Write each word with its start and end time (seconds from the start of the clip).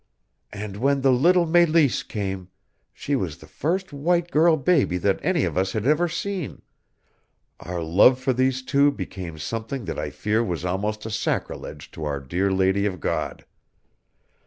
And 0.51 0.77
when 0.77 1.01
the 1.01 1.11
little 1.11 1.45
Meleese 1.45 2.01
came 2.01 2.49
she 2.91 3.15
was 3.15 3.37
the 3.37 3.45
first 3.45 3.93
white 3.93 4.31
girl 4.31 4.57
baby 4.57 4.97
that 4.97 5.19
any 5.21 5.43
of 5.43 5.55
us 5.59 5.73
had 5.73 5.85
ever 5.85 6.07
seen 6.09 6.63
our 7.59 7.83
love 7.83 8.17
for 8.17 8.33
these 8.33 8.63
two 8.63 8.89
became 8.89 9.37
something 9.37 9.85
that 9.85 9.99
I 9.99 10.09
fear 10.09 10.43
was 10.43 10.65
almost 10.65 11.05
a 11.05 11.11
sacrilege 11.11 11.91
to 11.91 12.03
our 12.05 12.19
dear 12.19 12.51
Lady 12.51 12.87
of 12.87 12.99
God. 12.99 13.45